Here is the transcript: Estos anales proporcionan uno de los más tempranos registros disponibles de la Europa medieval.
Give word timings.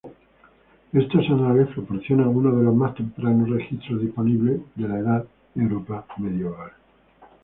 Estos 0.93 1.29
anales 1.29 1.67
proporcionan 1.75 2.29
uno 2.29 2.57
de 2.57 2.63
los 2.63 2.73
más 2.73 2.95
tempranos 2.95 3.47
registros 3.51 4.01
disponibles 4.01 4.59
de 4.73 4.87
la 4.87 5.23
Europa 5.55 6.07
medieval. 6.17 6.71